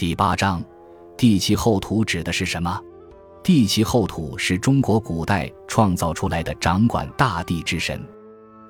[0.00, 0.64] 第八章，
[1.14, 2.80] 地气厚土指的是什么？
[3.42, 8.02] 地气厚土是中国古代创造出来的掌管大地之神。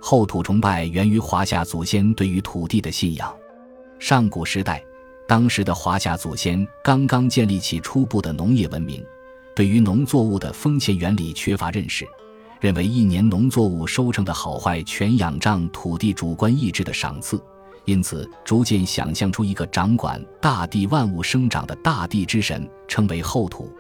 [0.01, 3.33] 后土崇拜源于华夏祖先对于土地的信仰。
[4.01, 4.83] 上古时代，
[5.29, 9.01] 当时的华夏祖先刚刚建立起初步的农业文明，
[9.55, 12.05] 对于农作物的丰钱原理缺乏认识，
[12.59, 17.41] 认为一年农作物收成的好坏全仰仗土地主观意志的赏赐。
[17.85, 23.73] 因此，逐渐想象出一个掌管大地万物生长的大地之神，称为后土。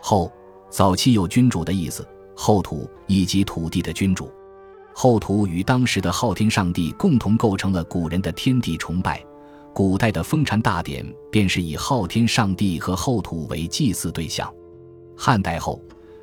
[0.00, 0.30] 后，
[0.68, 4.30] 早期有君主的意思，后土以及土地的君主。
[4.94, 9.22] 后土与当时的昊天上帝共同构成了古人的天地崇拜。
[9.74, 14.50] 古代的封禅大典便是以昊天上帝和后土为祭祀对象。
[15.14, 15.80] 汉代后，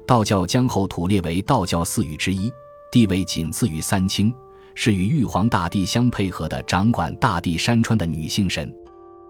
[0.07, 2.51] 道教将后土列为道教四御之一，
[2.91, 4.33] 地位仅次于三清。
[4.75, 8.73] 是与玉皇大帝相配合的掌管大地山川的女性神。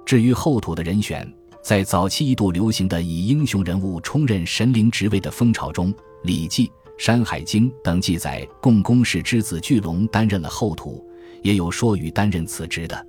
[0.05, 11.05] 至于后土的人选，在早期一度流行的以英雄人物充任神灵职位的风潮中，《礼记》《山海经》等记载，共工氏之子巨龙担任了后土，
[11.41, 13.07] 也有说与担任此职的。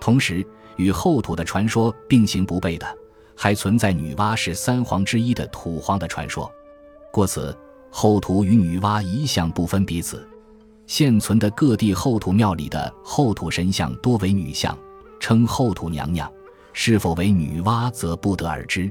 [0.00, 2.86] 同时，与后土的传说并行不悖的，
[3.34, 6.50] 还存在女娲是三皇之一的土皇的传说。
[7.12, 7.56] 故此，
[7.90, 10.24] 后土与女娲一向不分彼此。
[10.88, 14.76] 现存的各地后土庙里的后土神像多为女像，
[15.20, 16.32] 称后土娘娘，
[16.72, 18.90] 是否为女娲则不得而知。